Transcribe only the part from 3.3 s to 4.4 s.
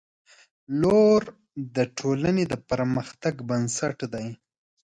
بنسټ دی.